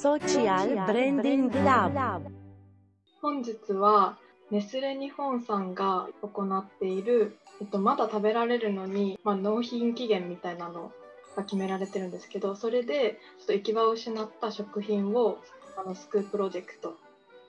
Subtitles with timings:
[0.00, 2.22] Social Branding Lab
[3.20, 4.16] 本日は
[4.50, 10.90] ネスレ日本さんが行っている、えっと、まだ食べられるのに、まあ、納品期限みたいなの
[11.36, 15.36] が決められてるんですけどそれでちょっと行き場を失った食品を
[15.76, 16.96] あの救うプロジェクト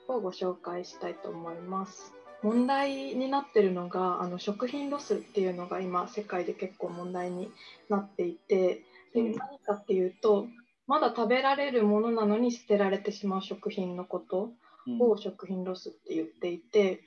[0.06, 2.12] をご紹介したいと思います。
[2.42, 7.50] 問題になってるのがあの食品ロスっていうのが今世界で結構問題に
[7.88, 8.82] なっていて
[9.14, 9.36] でうん。
[9.36, 10.48] 何かっていうと
[10.86, 14.52] まだ食べられるものなのに捨てられてしまう食品のこと
[15.00, 17.02] を食品ロスって言っていて、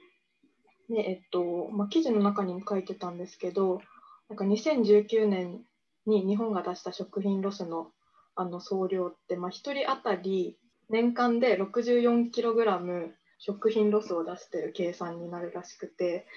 [0.89, 3.81] でえっとまあ、記事の中にも書いてたんですけど
[4.29, 5.61] なんか2019年
[6.05, 7.87] に日本が出した食品ロスの
[8.35, 10.57] あの総量って、まあ、1人当たり
[10.89, 16.27] 年間で 64kg 食品ロスを出してる計算になるらしくて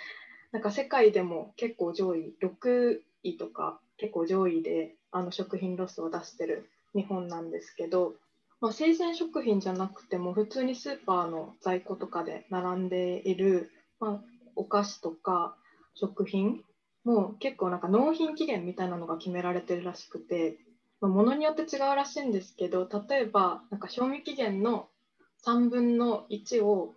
[0.52, 8.14] なんか世界でも結構上位6位とか結構上位であの食品ロスを出してる日本なんですけど、
[8.60, 14.20] まあ、生鮮食品じゃなくても普通にスーパーの在庫とかで並んでいる、まあ、
[14.56, 15.56] お菓子とか
[15.94, 16.64] 食品
[17.04, 20.58] も結構なんか納品期限みたいなのが決められてるらしくて、
[21.00, 24.88] まあ、物によって違うらしいんですけど例えばなんか賞味期限の
[25.46, 26.94] 3分の1を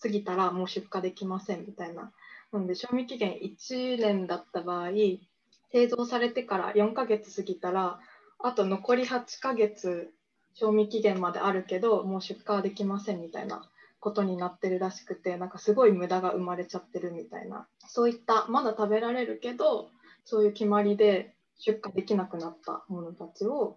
[0.00, 2.12] 過ぎたらもう出荷できませんみたいな。
[2.52, 4.90] なので賞味期限1年だった場合
[5.70, 7.98] 製造されてから4ヶ月過ぎたら
[8.40, 10.12] あと残り8ヶ月
[10.54, 13.68] 賞味期限まであるけどもう出荷はできませんみたいな
[14.00, 17.66] ことになってるらしくてなんかすごい無駄が生まれちゃってるみたいな。
[17.86, 19.90] そういったまだ食べられるけど
[20.24, 23.76] そういう決まりで出荷できなくなったものたちを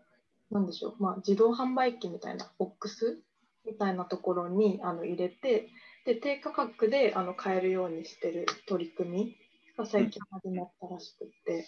[0.52, 3.20] なんでしょう、まあ、自動販売機みたいなボックス
[3.66, 5.70] みたいなところにあの入れて
[6.06, 9.36] で低価格であの買えるようにしてる取り組み
[9.78, 11.66] が最近始まったらしくって、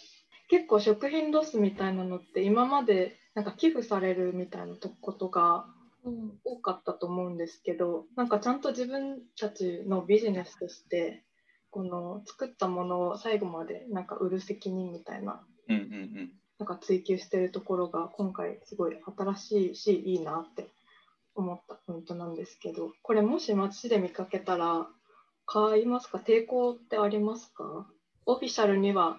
[0.54, 5.66] 結構食品ロスみたいなのって今までなんか寄付されるみたいなとことが
[6.06, 6.38] うん。
[6.44, 11.22] 多かったと思うんですけどなんかちゃんと自分たちのビジネスとして
[11.70, 15.40] この作ったものを最後までなんか売る責任みたいな。
[16.58, 20.68] なんか追求してるところが今回すごい新しいしいいなって
[21.34, 24.86] 思ったポイントなんですけどこれもし街で見かけたら
[25.46, 26.18] 買いますか？
[26.18, 27.86] 抵抗ってありますか？
[28.26, 29.16] オフィシャルには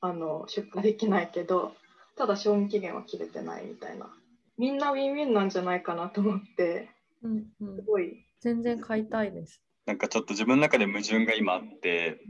[0.00, 1.74] あの出荷できないけど
[2.16, 4.10] ただ賞味期限は切れてないみたいな
[4.58, 6.90] みんなウィンウィンなんじゃないかなと思って
[7.22, 9.62] うんうんすごい全然買いたいです。
[9.86, 12.20] なんかちょっと自分の中で矛盾が今あって、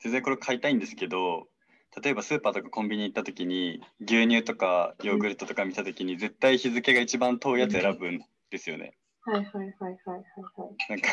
[0.00, 1.48] 全然これ買いたいんですけど、
[2.02, 8.98] 例えばスーパーとかコンビニ行った時に牛乳とかヨーグルトとか見た時に絶対日付が一番遠いやつ選ぶんですよね。
[9.22, 11.08] はいはいはいはいはいはいなんか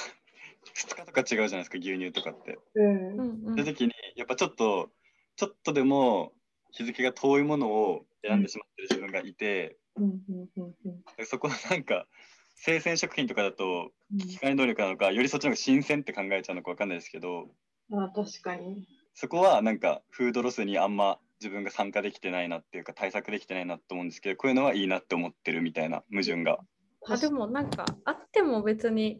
[0.75, 2.59] 2日とか違うじゃないですか牛乳とかって。
[2.75, 4.90] うんうんうんそういう時にやっぱちょっと
[5.35, 6.33] ちょっとでも
[6.71, 9.77] 日付が遠いものを選んでしまってる自分がいて、
[11.25, 12.07] そこはなんか
[12.55, 14.19] 生鮮食品とかだとうん。
[14.19, 17.47] 機械能力なのかよりそっちの方が新鮮って考えちゃうのかわかんないですけど
[17.91, 18.88] あ確かに。
[19.16, 26.59] そこはなんかフードロスにあんま自分が参加できてないなっていうか対策できてないなと思うんですけどこういうのはいいなって思ってるみたいな矛盾が。
[27.05, 29.19] あでもなんかあっても別に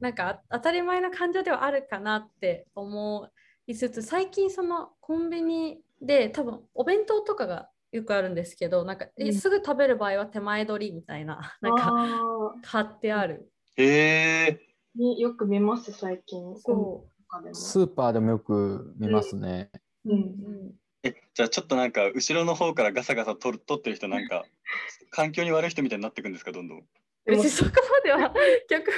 [0.00, 3.28] なんかあ当たり前な感情ではあるかなって思
[3.70, 13.48] いつつ最近そのコンビニで多分お弁当とかがよくあるんですけどなんか、えうんすぐ食べる場合は手前取りみたいな なんかあ貼ってある。
[13.76, 14.60] へえ
[14.96, 19.70] よく見ます最近そコンビニとかでもスーパーでもよく見ますね。
[20.04, 20.10] う。
[20.10, 24.44] うんうんえじゃあちょっとなんか後ろの方からガサガサ取る取ってる人なんか
[25.10, 26.84] 環境に悪い人みたいになっていくんですかどんどん。
[27.30, 28.34] 別にそこまでは
[28.68, 28.90] 逆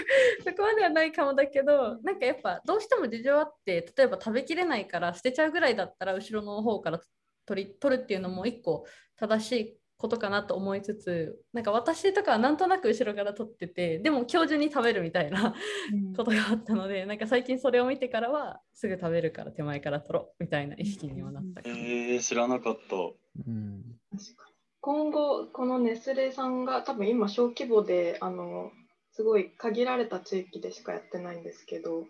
[0.44, 7.00] そこまではないかもだけどなんかやっぱどうしても事情あって例えば食べきれないから捨てちゃうぐらいだったら後ろの方から
[7.47, 8.84] 取り取るっていうのも一個
[9.16, 15.54] 正しいことかなと思いつつなんか私とかはなんとなく後ろから取っててでも今日中に食べるみたいな
[15.93, 16.12] うん。
[16.14, 21.76] ことがあったのでなんか最近それを見てからはすぐ食べるから手前から取ろうみたいな意識にはなったかえも。
[21.78, 22.97] ー、知らなかった。
[22.97, 24.51] うん、確かに
[24.82, 28.73] 今後このネスレさんが多分今小規模であの
[29.12, 32.05] すごい限られた地域でしかやってないんですけど、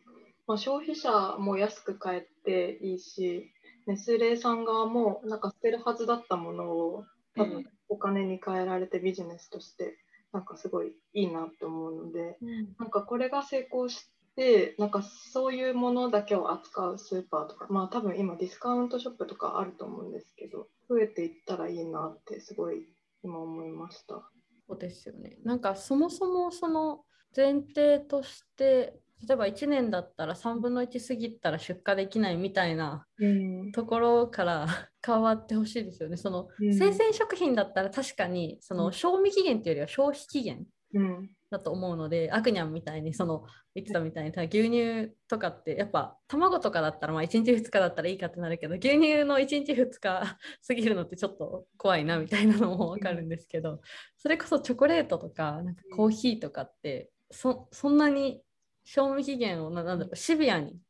[0.46, 3.50] まあ、消費者も安く買えていいし
[3.86, 7.04] ネスレさん側もなんか捨てるはずだったものを
[7.36, 9.98] 多分うんお金に換えられてビジネスとして
[10.32, 12.68] なんかすごいいいなって思うのでうん。
[12.78, 22.86] なんかこれが成功してなんかそういうものだけを扱うスーパーとかまあ多分今ディスカウントショップとかあると思うんですけど増えていったらいいなってすごい
[23.22, 24.22] 今思いました。
[24.68, 25.38] そうですよね。
[25.44, 28.94] なんかそもそもその前提として
[29.26, 34.66] 例えば1年だったら3分の1過ぎたら出荷できないみたいなうんところから
[35.04, 36.16] 変わってほしいですよね。
[36.16, 41.30] そのうん生鮮食品だったら確かにそうのん賞味期限っていうよりは消費期限うん。
[41.52, 43.44] だと思うので、アクニャンみたいにその
[43.74, 50.00] 言ってたみたいにただ牛乳とかってやっぱ卵とかだったらまあ1日2日だったらいいかってなるけど牛乳の1日2日
[50.66, 53.80] 過ぎるのってちょっと怖いなみたいなのもわかるんですけど
[54.16, 58.42] それこそチョコレートとかなんかコーヒーとかってそそんなに
[58.84, 60.80] 賞味期限をななんだろうシビアに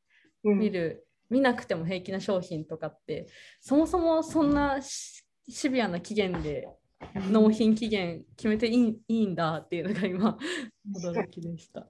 [0.45, 0.59] うん。
[0.59, 3.27] 見る、見なくても平気な商品とかって
[3.61, 6.69] そもそもそんなシシビアな期限で
[7.31, 10.39] 納品期限決めていいいいんだっていうのが今
[10.95, 11.87] 驚きでした。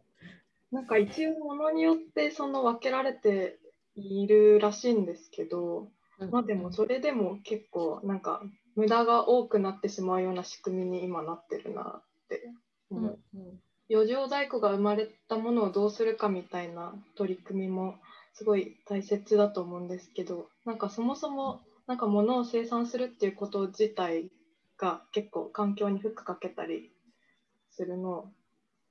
[0.71, 3.59] なんか一応ものによってその分けられて
[3.95, 5.89] いるらしいんですけど、
[6.31, 8.43] まあでもそれでも結構なんか
[8.75, 12.43] 無駄が多くなってしまうような仕組みに今なってるなって
[12.91, 13.19] うん思う。
[13.35, 13.43] うん
[13.91, 17.97] 余剰在庫が生まれたものをどうするかみたいな取り組みも
[18.33, 24.31] すごい大切だと思うんですけどなんかそもそもなんか物を生産するっていうこと自体
[24.83, 26.91] が結構環境に負荷かけたり
[27.71, 28.33] するの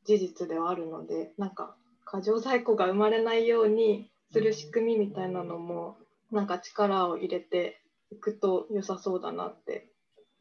[0.05, 5.97] 事実ではあるのでなんか過剰在庫が生まれないようにする仕組みみたいなのも
[6.31, 9.89] なんか力を入れていくと良さそうだなって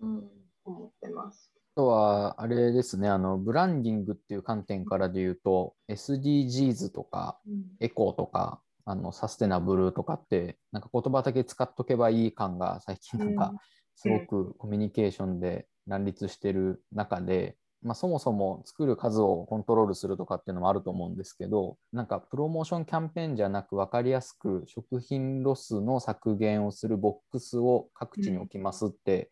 [0.01, 0.29] うん
[0.65, 1.51] 思ってます。
[1.77, 7.41] あとは、あれですね、あの、ブランディングっていう観点からで言うと、SDGs とか、
[7.81, 13.55] エコとか、あの、サステナブルとかって、なんか言葉だけ使っとけばいい感が最近なんか、
[14.01, 29.31] すごくコミュニケーションで乱立してる中で、まあ、そもそも作る数をコントロールするとかっていうのもあると思うんですけど、なんかプロモーションキャンペーンじゃなく分かりやすく食品ロスの削減をするボックスを各地に置きますって、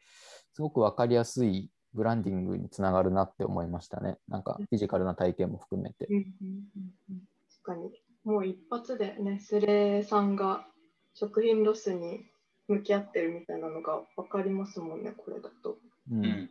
[0.53, 4.19] すごく分かりやすいブランディングにつながるなって思いましたね。
[4.29, 6.17] なんかフィジカルな体験も含めてうん。
[6.17, 7.21] うんうんうん
[7.63, 7.91] 確かに
[8.25, 10.67] もう一発でネスレさんが
[11.15, 12.27] 食品ロスに
[12.69, 15.79] 向き合ってるみたいなのが分かりますもんねこれだと。
[16.11, 16.51] うん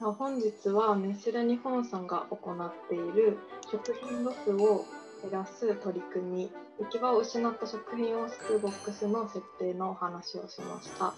[0.00, 3.38] 本日はネスレ日本さんが行っている
[3.70, 4.84] 食品ロスを
[5.22, 6.50] 減らす取り組み
[6.80, 11.04] 行き場を失った食品を救うボックスの設定のお話をしました。
[11.04, 11.14] は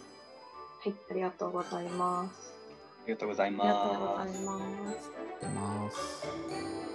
[0.85, 2.53] い、ありがとうございます。
[3.05, 6.94] ありがとうございありがとうごますざいます。